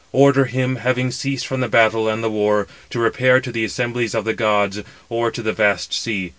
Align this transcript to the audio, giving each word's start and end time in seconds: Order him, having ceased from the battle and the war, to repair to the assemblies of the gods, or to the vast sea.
Order 0.13 0.45
him, 0.45 0.77
having 0.77 1.11
ceased 1.11 1.45
from 1.45 1.59
the 1.59 1.67
battle 1.67 2.09
and 2.09 2.23
the 2.23 2.29
war, 2.31 2.65
to 2.89 2.97
repair 2.97 3.39
to 3.39 3.51
the 3.51 3.63
assemblies 3.63 4.15
of 4.15 4.25
the 4.25 4.33
gods, 4.33 4.81
or 5.09 5.29
to 5.29 5.43
the 5.43 5.53
vast 5.53 5.93
sea. 5.93 6.29